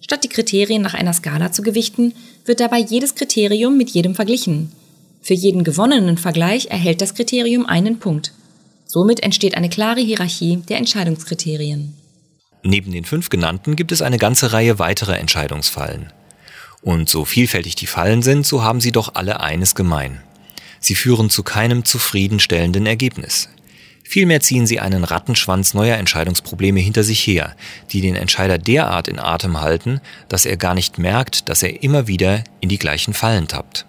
Statt 0.00 0.24
die 0.24 0.28
Kriterien 0.28 0.82
nach 0.82 0.94
einer 0.94 1.12
Skala 1.12 1.52
zu 1.52 1.62
gewichten, 1.62 2.14
wird 2.44 2.60
dabei 2.60 2.78
jedes 2.78 3.14
Kriterium 3.14 3.76
mit 3.76 3.90
jedem 3.90 4.14
verglichen. 4.14 4.72
Für 5.20 5.34
jeden 5.34 5.64
gewonnenen 5.64 6.18
Vergleich 6.18 6.66
erhält 6.70 7.00
das 7.00 7.14
Kriterium 7.14 7.66
einen 7.66 7.98
Punkt. 7.98 8.32
Somit 8.86 9.20
entsteht 9.20 9.56
eine 9.56 9.68
klare 9.68 10.00
Hierarchie 10.00 10.58
der 10.68 10.78
Entscheidungskriterien. 10.78 11.94
Neben 12.68 12.90
den 12.90 13.04
fünf 13.04 13.30
genannten 13.30 13.76
gibt 13.76 13.92
es 13.92 14.02
eine 14.02 14.18
ganze 14.18 14.52
Reihe 14.52 14.80
weiterer 14.80 15.20
Entscheidungsfallen. 15.20 16.12
Und 16.82 17.08
so 17.08 17.24
vielfältig 17.24 17.76
die 17.76 17.86
Fallen 17.86 18.22
sind, 18.22 18.44
so 18.44 18.64
haben 18.64 18.80
sie 18.80 18.90
doch 18.90 19.14
alle 19.14 19.38
eines 19.38 19.76
gemein. 19.76 20.20
Sie 20.80 20.96
führen 20.96 21.30
zu 21.30 21.44
keinem 21.44 21.84
zufriedenstellenden 21.84 22.86
Ergebnis. 22.86 23.48
Vielmehr 24.02 24.40
ziehen 24.40 24.66
sie 24.66 24.80
einen 24.80 25.04
Rattenschwanz 25.04 25.74
neuer 25.74 25.96
Entscheidungsprobleme 25.96 26.80
hinter 26.80 27.04
sich 27.04 27.24
her, 27.24 27.54
die 27.92 28.00
den 28.00 28.16
Entscheider 28.16 28.58
derart 28.58 29.06
in 29.06 29.20
Atem 29.20 29.60
halten, 29.60 30.00
dass 30.28 30.44
er 30.44 30.56
gar 30.56 30.74
nicht 30.74 30.98
merkt, 30.98 31.48
dass 31.48 31.62
er 31.62 31.84
immer 31.84 32.08
wieder 32.08 32.42
in 32.60 32.68
die 32.68 32.78
gleichen 32.78 33.14
Fallen 33.14 33.46
tappt. 33.46 33.86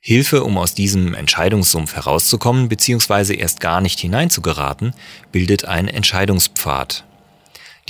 Hilfe, 0.00 0.44
um 0.44 0.56
aus 0.56 0.74
diesem 0.74 1.14
Entscheidungssumpf 1.14 1.96
herauszukommen 1.96 2.68
bzw. 2.68 3.34
erst 3.34 3.58
gar 3.58 3.80
nicht 3.80 3.98
hineinzugeraten, 3.98 4.94
bildet 5.32 5.64
ein 5.64 5.88
Entscheidungspfad. 5.88 7.04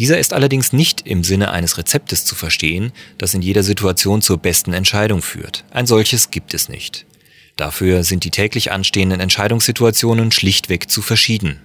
Dieser 0.00 0.18
ist 0.18 0.32
allerdings 0.32 0.72
nicht 0.72 1.06
im 1.06 1.22
Sinne 1.22 1.50
eines 1.50 1.76
Rezeptes 1.76 2.24
zu 2.24 2.34
verstehen, 2.34 2.90
das 3.18 3.34
in 3.34 3.42
jeder 3.42 3.62
Situation 3.62 4.22
zur 4.22 4.38
besten 4.38 4.72
Entscheidung 4.72 5.20
führt. 5.20 5.62
Ein 5.72 5.86
solches 5.86 6.30
gibt 6.30 6.54
es 6.54 6.70
nicht. 6.70 7.04
Dafür 7.56 8.02
sind 8.02 8.24
die 8.24 8.30
täglich 8.30 8.72
anstehenden 8.72 9.20
Entscheidungssituationen 9.20 10.32
schlichtweg 10.32 10.90
zu 10.90 11.02
verschieden. 11.02 11.60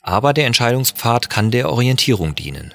Aber 0.00 0.32
der 0.32 0.46
Entscheidungspfad 0.46 1.28
kann 1.28 1.50
der 1.50 1.68
Orientierung 1.68 2.34
dienen. 2.34 2.72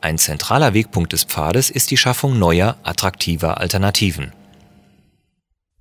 Ein 0.00 0.18
zentraler 0.18 0.72
Wegpunkt 0.72 1.12
des 1.12 1.24
Pfades 1.24 1.68
ist 1.68 1.90
die 1.90 1.96
Schaffung 1.96 2.38
neuer, 2.38 2.76
attraktiver 2.84 3.58
Alternativen. 3.58 4.30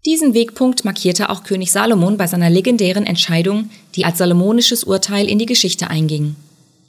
Diesen 0.04 0.34
Wegpunkt 0.34 0.84
markierte 0.84 1.30
auch 1.30 1.44
König 1.44 1.72
Salomon 1.72 2.18
bei 2.18 2.26
seiner 2.26 2.50
legendären 2.50 3.06
Entscheidung, 3.06 3.70
die 3.94 4.04
als 4.04 4.18
salomonisches 4.18 4.84
Urteil 4.84 5.30
in 5.30 5.38
die 5.38 5.46
Geschichte 5.46 5.92
einging. 5.92 6.36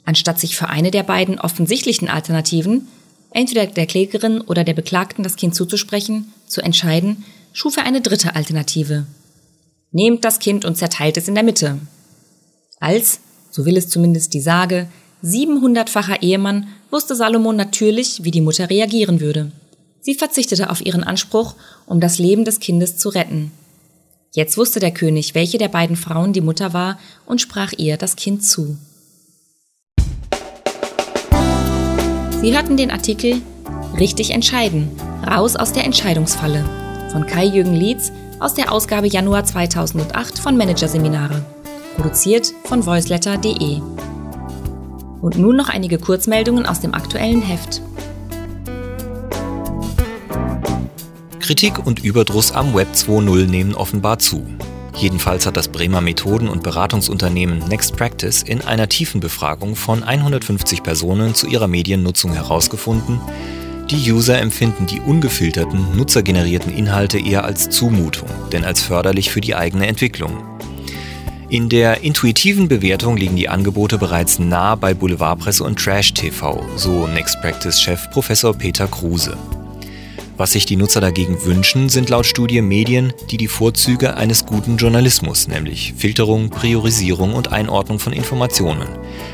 Anstatt 0.07 0.39
sich 0.39 0.55
für 0.55 0.69
eine 0.69 0.89
der 0.89 1.03
beiden 1.03 1.37
offensichtlichen 1.37 2.07
Alternativen, 2.07 2.87
entweder 3.31 3.67
der 3.67 3.85
Klägerin 3.87 4.39
oder 4.39 4.63
der 4.63 4.73
Beklagten 4.73 5.21
das 5.21 5.35
Kind 5.35 5.53
zuzusprechen, 5.53 6.31
zu 6.47 6.61
entscheiden, 6.61 7.25
schuf 7.51 7.75
er 7.75 7.83
eine 7.83 7.99
dritte 7.99 8.33
Alternative. 8.33 9.05
Nehmt 9.91 10.23
das 10.23 10.39
Kind 10.39 10.63
und 10.63 10.77
zerteilt 10.77 11.17
es 11.17 11.27
in 11.27 11.35
der 11.35 11.43
Mitte. 11.43 11.79
Als, 12.79 13.19
so 13.51 13.65
will 13.65 13.75
es 13.75 13.89
zumindest 13.89 14.33
die 14.33 14.39
Sage, 14.39 14.87
700-facher 15.25 16.21
Ehemann 16.21 16.69
wusste 16.89 17.13
Salomon 17.13 17.57
natürlich, 17.57 18.23
wie 18.23 18.31
die 18.31 18.39
Mutter 18.39 18.69
reagieren 18.69 19.19
würde. 19.19 19.51
Sie 19.99 20.15
verzichtete 20.15 20.69
auf 20.69 20.79
ihren 20.85 21.03
Anspruch, 21.03 21.55
um 21.85 21.99
das 21.99 22.17
Leben 22.17 22.45
des 22.45 22.61
Kindes 22.61 22.95
zu 22.95 23.09
retten. 23.09 23.51
Jetzt 24.33 24.55
wusste 24.55 24.79
der 24.79 24.91
König, 24.91 25.35
welche 25.35 25.57
der 25.57 25.67
beiden 25.67 25.97
Frauen 25.97 26.31
die 26.31 26.39
Mutter 26.39 26.71
war 26.71 26.97
und 27.25 27.41
sprach 27.41 27.73
ihr 27.75 27.97
das 27.97 28.15
Kind 28.15 28.45
zu. 28.45 28.77
Sie 32.41 32.55
hörten 32.55 32.77
den 32.77 32.91
Artikel 32.91 33.41
Richtig 33.99 34.29
entscheiden, 34.29 34.91
raus 35.25 35.55
aus 35.55 35.73
der 35.73 35.83
Entscheidungsfalle 35.85 36.63
von 37.11 37.25
Kai-Jürgen 37.25 37.73
Lietz 37.73 38.11
aus 38.39 38.53
der 38.53 38.71
Ausgabe 38.71 39.07
Januar 39.07 39.43
2008 39.43 40.37
von 40.37 40.55
Managerseminare, 40.55 41.43
produziert 41.95 42.53
von 42.65 42.85
voiceletter.de. 42.85 43.81
Und 45.19 45.37
nun 45.39 45.55
noch 45.55 45.69
einige 45.69 45.97
Kurzmeldungen 45.97 46.67
aus 46.67 46.79
dem 46.79 46.93
aktuellen 46.93 47.41
Heft. 47.41 47.81
Kritik 51.39 51.83
und 51.85 52.03
Überdruss 52.03 52.51
am 52.51 52.75
Web 52.75 52.89
2.0 52.93 53.47
nehmen 53.47 53.73
offenbar 53.73 54.19
zu. 54.19 54.45
Jedenfalls 54.97 55.45
hat 55.45 55.55
das 55.57 55.67
Bremer 55.67 56.01
Methoden- 56.01 56.49
und 56.49 56.63
Beratungsunternehmen 56.63 57.59
Next 57.69 57.95
Practice 57.95 58.41
in 58.41 58.61
einer 58.61 58.89
tiefen 58.89 59.21
Befragung 59.21 59.75
von 59.75 60.03
150 60.03 60.81
Personen 60.81 61.35
zu 61.35 61.47
ihrer 61.47 61.67
Mediennutzung 61.67 62.33
herausgefunden, 62.33 63.21
die 63.89 64.11
User 64.11 64.37
empfinden 64.39 64.85
die 64.85 64.99
ungefilterten, 64.99 65.95
nutzergenerierten 65.95 66.75
Inhalte 66.75 67.19
eher 67.19 67.45
als 67.45 67.69
Zumutung, 67.69 68.27
denn 68.51 68.65
als 68.65 68.81
förderlich 68.81 69.29
für 69.29 69.39
die 69.39 69.55
eigene 69.55 69.87
Entwicklung. 69.87 70.43
In 71.49 71.69
der 71.69 72.01
intuitiven 72.01 72.67
Bewertung 72.67 73.15
liegen 73.15 73.37
die 73.37 73.47
Angebote 73.47 73.97
bereits 73.97 74.39
nah 74.39 74.75
bei 74.75 74.93
Boulevardpresse 74.93 75.63
und 75.63 75.79
Trash 75.79 76.13
TV, 76.13 76.61
so 76.75 77.07
Next 77.07 77.39
Practice-Chef 77.39 78.09
Professor 78.09 78.53
Peter 78.53 78.87
Kruse. 78.87 79.37
Was 80.37 80.51
sich 80.51 80.67
die 80.67 80.75
Nutzer 80.75 81.01
dagegen 81.01 81.43
wünschen, 81.45 81.89
sind 81.89 82.09
laut 82.09 82.27
Studie 82.27 82.61
Medien, 82.61 83.11
die 83.31 83.37
die 83.37 83.47
Vorzüge 83.47 84.15
eines 84.15 84.45
guten 84.45 84.77
Journalismus, 84.77 85.47
nämlich 85.47 85.95
Filterung, 85.97 86.51
Priorisierung 86.51 87.33
und 87.33 87.51
Einordnung 87.51 87.97
von 87.97 88.13
Informationen, 88.13 88.87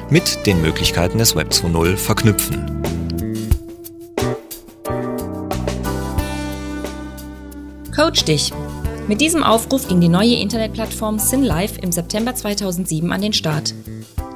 mit 0.10 0.46
den 0.46 0.62
Möglichkeiten 0.62 1.18
des 1.18 1.36
Web 1.36 1.50
2.0 1.50 1.98
verknüpfen. 1.98 2.82
Coach 7.94 8.24
dich. 8.24 8.54
Mit 9.10 9.20
diesem 9.20 9.44
Aufruf 9.44 9.90
ging 9.90 10.00
die 10.00 10.08
neue 10.08 10.36
Internetplattform 10.36 11.20
SynLife 11.20 11.82
im 11.82 11.92
September 11.92 12.34
2007 12.34 13.12
an 13.12 13.22
den 13.22 13.34
Start. 13.34 13.76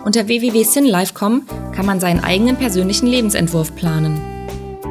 Unter 0.03 0.27
www.synlife.com 0.27 1.43
kann 1.73 1.85
man 1.85 2.01
seinen 2.01 2.19
eigenen 2.19 2.57
persönlichen 2.57 3.07
Lebensentwurf 3.07 3.73
planen. 3.73 4.36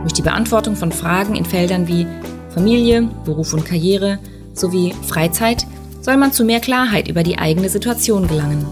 Durch 0.06 0.14
die 0.14 0.22
Beantwortung 0.22 0.76
von 0.76 0.92
Fragen 0.92 1.34
in 1.34 1.44
Feldern 1.44 1.88
wie 1.88 2.06
Familie, 2.54 3.10
Beruf 3.24 3.52
und 3.52 3.66
Karriere 3.66 4.20
sowie 4.54 4.94
Freizeit 5.02 5.66
soll 6.00 6.16
man 6.16 6.32
zu 6.32 6.44
mehr 6.44 6.60
Klarheit 6.60 7.08
über 7.08 7.24
die 7.24 7.38
eigene 7.38 7.68
Situation 7.68 8.28
gelangen. 8.28 8.64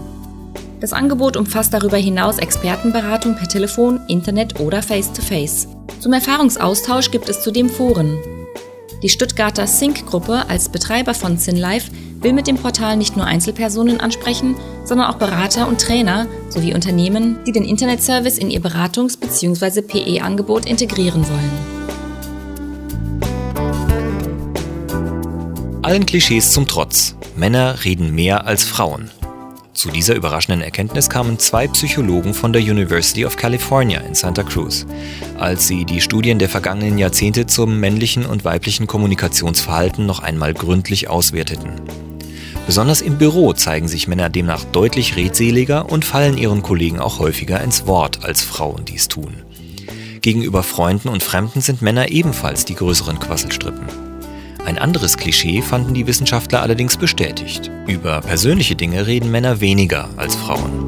Das 0.79 0.93
Angebot 0.93 1.35
umfasst 1.35 1.73
darüber 1.73 1.97
hinaus 1.97 2.37
Expertenberatung 2.37 3.35
per 3.35 3.49
Telefon, 3.49 3.99
Internet 4.07 4.61
oder 4.61 4.81
Face-to-Face. 4.81 5.67
-face. 5.67 5.99
Zum 5.99 6.13
Erfahrungsaustausch 6.13 7.11
gibt 7.11 7.27
es 7.27 7.41
zudem 7.41 7.67
Foren, 7.69 8.17
die 9.03 9.09
Stuttgarter 9.09 9.67
Sync-Gruppe 9.67 10.45
als 10.47 10.69
Betreiber 10.69 11.13
von 11.13 11.37
SynLife 11.37 11.91
will 12.21 12.33
mit 12.33 12.47
dem 12.47 12.55
Portal 12.55 12.97
nicht 12.97 13.17
nur 13.17 13.25
Einzelpersonen 13.25 13.99
ansprechen, 13.99 14.55
sondern 14.83 15.07
auch 15.07 15.17
Berater 15.17 15.67
und 15.67 15.81
Trainer 15.81 16.27
sowie 16.55 16.73
Unternehmen, 16.73 17.37
die 17.45 17.51
den 17.51 17.63
Internetservice 17.63 18.37
in 18.37 18.49
ihr 18.49 18.61
Beratungs- 18.61 19.19
bzw. 19.19 19.81
PE-Angebot 19.81 20.65
integrieren 20.65 21.25
wollen. 21.27 21.51
Allen 25.81 26.05
Klischees 26.05 26.51
zum 26.51 26.67
Trotz. 26.67 27.15
Männer 27.35 27.83
reden 27.83 28.15
mehr 28.15 28.47
als 28.47 28.63
Frauen. 28.63 29.11
Zu 29.73 29.91
dieser 29.91 30.15
überraschenden 30.15 30.61
Erkenntnis 30.61 31.09
kamen 31.09 31.37
zwei 31.37 31.67
Psychologen 31.67 32.33
von 32.33 32.53
der 32.53 32.61
University 32.61 33.25
of 33.25 33.35
California 33.35 33.99
in 33.99 34.15
Santa 34.15 34.43
Cruz, 34.43 34.85
als 35.37 35.67
sie 35.67 35.83
die 35.83 35.99
Studien 35.99 36.39
der 36.39 36.47
vergangenen 36.47 36.97
Jahrzehnte 36.97 37.45
zum 37.45 37.81
männlichen 37.81 38.25
und 38.25 38.45
weiblichen 38.45 38.87
Kommunikationsverhalten 38.87 40.05
noch 40.05 40.23
einmal 40.23 40.53
gründlich 40.53 41.09
auswerteten. 41.09 41.81
Besonders 42.65 43.01
im 43.01 43.19
Büro 43.19 43.53
zeigen 43.53 43.87
sich 43.87 44.07
Männer 44.07 44.29
demnach 44.29 44.63
deutlich 44.63 45.15
redseliger 45.15 45.91
und 45.91 46.03
fallen 46.03 46.37
ihren 46.37 46.63
Kollegen 46.63 46.99
auch 46.99 47.19
häufiger 47.19 47.61
ins 47.61 47.85
Wort, 47.85 48.25
als 48.25 48.41
Frauen 48.41 48.85
dies 48.85 49.07
tun. 49.07 49.43
Gegenüber 50.21 50.63
Freunden 50.63 51.09
und 51.09 51.21
Fremden 51.21 51.61
sind 51.61 51.83
Männer 51.83 52.09
ebenfalls 52.09 52.65
die 52.65 52.73
größeren 52.73 53.19
Quasselstrippen. 53.19 53.87
Ein 54.65 54.79
anderes 54.79 55.17
Klischee 55.17 55.61
fanden 55.61 55.93
die 55.93 56.07
Wissenschaftler 56.07 56.63
allerdings 56.63 56.97
bestätigt. 56.97 57.69
Über 57.85 58.21
persönliche 58.21 58.75
Dinge 58.75 59.05
reden 59.05 59.29
Männer 59.29 59.61
weniger 59.61 60.09
als 60.17 60.35
Frauen. 60.35 60.87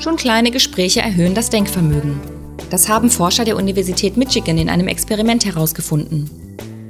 Schon 0.00 0.16
kleine 0.16 0.50
Gespräche 0.50 1.02
erhöhen 1.02 1.34
das 1.34 1.50
Denkvermögen. 1.50 2.18
Das 2.70 2.88
haben 2.88 3.10
Forscher 3.10 3.44
der 3.44 3.56
Universität 3.56 4.16
Michigan 4.16 4.58
in 4.58 4.68
einem 4.68 4.88
Experiment 4.88 5.44
herausgefunden. 5.44 6.41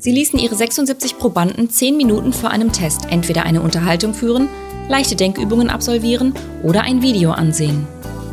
Sie 0.02 0.10
ließen 0.10 0.36
ihre 0.36 0.56
76 0.56 1.16
Probanden 1.16 1.70
10 1.70 1.96
Minuten 1.96 2.32
vor 2.32 2.50
einem 2.50 2.72
Test 2.72 3.02
entweder 3.08 3.44
eine 3.44 3.62
Unterhaltung 3.62 4.14
führen, 4.14 4.48
leichte 4.88 5.14
Denkübungen 5.14 5.70
absolvieren 5.70 6.34
oder 6.64 6.82
ein 6.82 7.02
Video 7.02 7.30
ansehen. 7.30 7.86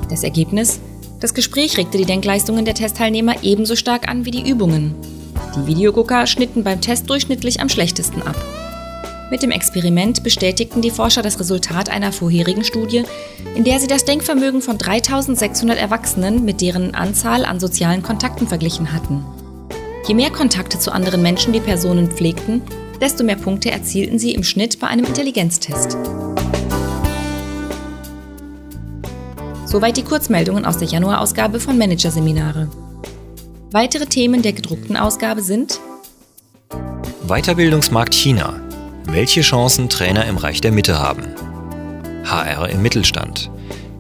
Das 0.10 0.24
Ergebnis? 0.24 0.80
Das 1.20 1.36
Gespräch 1.36 1.78
regte 1.78 2.00
die 2.00 2.06
Denkleistungen 2.06 2.66
der 2.66 2.74
Testteilnehmer 2.74 3.44
ebenso 3.44 3.76
stark 3.76 4.10
an 4.10 4.26
wie 4.26 4.32
die 4.32 4.50
Übungen. 4.50 4.96
Die 5.56 5.68
Videogucker 5.68 6.26
schnitten 6.26 6.64
beim 6.64 6.82
Test 6.82 7.08
durchschnittlich 7.08 7.62
am 7.62 7.70
schlechtesten 7.70 8.24
ab. 8.24 8.36
Mit 9.30 9.44
dem 9.44 9.52
Experiment 9.52 10.24
bestätigten 10.24 10.82
die 10.82 10.90
Forscher 10.90 11.22
das 11.22 11.40
Resultat 11.40 11.90
einer 11.90 12.12
vorherigen 12.12 12.64
Studie, 12.64 13.04
in 13.54 13.64
der 13.64 13.80
sie 13.80 13.86
das 13.86 14.06
Denkvermögen 14.06 14.64
von 14.64 14.80
3600 14.80 15.78
Erwachsenen 15.78 16.44
mit 16.46 16.62
deren 16.62 16.96
Anzahl 16.96 17.46
an 17.46 17.60
sozialen 17.60 18.02
Kontakten 18.02 18.48
verglichen 18.48 18.92
hatten. 18.92 19.24
Je 20.08 20.16
mehr 20.16 20.32
Kontakte 20.32 20.80
zu 20.80 20.92
anderen 20.92 21.22
Menschen 21.22 21.54
die 21.54 21.60
Personen 21.60 22.10
pflegten, 22.10 22.62
desto 23.00 23.24
mehr 23.24 23.36
Punkte 23.36 23.72
erzielten 23.72 24.20
sie 24.20 24.34
im 24.34 24.44
Schnitt 24.44 24.80
bei 24.80 24.88
einem 24.88 25.06
Intelligenztest. 25.06 25.98
Soweit 29.66 29.98
die 29.98 30.04
Kurzmeldungen 30.04 30.66
aus 30.66 30.78
der 30.78 30.88
Januarausgabe 30.88 31.60
von 31.60 31.78
Managerseminare. 31.78 32.70
Weitere 33.72 34.08
Themen 34.08 34.42
der 34.42 34.54
gedruckten 34.54 34.98
Ausgabe 34.98 35.44
sind 35.44 35.80
Weiterbildungsmarkt 37.28 38.16
China. 38.16 38.60
Welche 39.06 39.42
Chancen 39.42 39.90
Trainer 39.90 40.26
im 40.26 40.38
Reich 40.38 40.62
der 40.62 40.72
Mitte 40.72 40.98
haben. 40.98 41.24
HR 42.26 42.70
im 42.70 42.82
Mittelstand. 42.82 43.52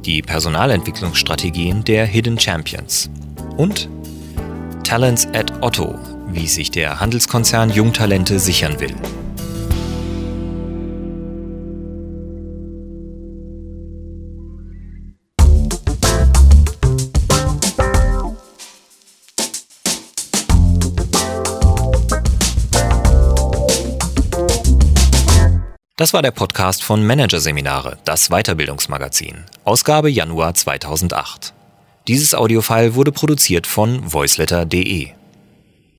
Die 0.06 0.24
Personalentwicklungsstrategien 0.24 1.84
der 1.84 2.08
Hidden 2.08 2.39
Champions. 2.39 3.12
Und 3.58 3.88
Talents 4.89 5.27
at 5.34 5.53
Otto, 5.62 6.00
wie 6.29 6.48
sich 6.48 6.72
der 6.72 7.00
Handelskonzern 7.00 7.69
Jungtalente 7.69 8.39
sichern 8.39 8.79
will. 8.79 8.96
Das 25.98 26.13
war 26.13 26.24
der 26.24 26.31
Podcast 26.31 26.81
von 26.81 27.05
Managerseminare, 27.05 28.00
das 28.05 28.29
Weiterbildungsmagazin, 28.29 29.46
Ausgabe 29.65 30.10
Januar 30.10 30.55
2008. 30.55 31.53
Dieses 32.09 32.33
Audiofile 32.33 32.95
wurde 32.95 33.11
produziert 33.11 33.67
von 33.67 34.01
voiceletter.de. 34.11 35.18